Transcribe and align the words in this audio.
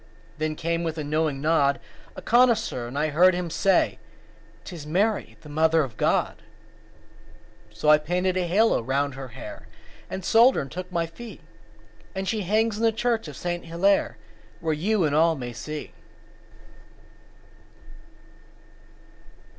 Then 0.39 0.55
came, 0.55 0.83
with 0.83 0.97
a 0.97 1.03
knowing 1.03 1.41
nod, 1.41 1.79
A 2.15 2.23
connoisseur, 2.23 2.87
and 2.87 2.97
I 2.97 3.09
heard 3.09 3.35
him 3.35 3.51
say; 3.51 3.99
"'Tis 4.63 4.87
Mary, 4.87 5.37
the 5.41 5.47
Mother 5.49 5.83
of 5.83 5.95
God." 5.95 6.37
So 7.71 7.87
I 7.87 7.99
painted 7.99 8.35
a 8.35 8.47
halo 8.47 8.81
round 8.81 9.13
her 9.13 9.27
hair, 9.27 9.67
And 10.09 10.23
I 10.23 10.25
sold 10.25 10.55
her 10.55 10.61
and 10.63 10.71
took 10.71 10.91
my 10.91 11.05
fee, 11.05 11.41
And 12.15 12.27
she 12.27 12.41
hangs 12.41 12.77
in 12.77 12.83
the 12.83 12.91
church 12.91 13.27
of 13.27 13.37
Saint 13.37 13.65
Hillaire, 13.65 14.17
Where 14.59 14.73
you 14.73 15.03
and 15.05 15.13
all 15.15 15.35
may 15.35 15.53
see. 15.53 15.93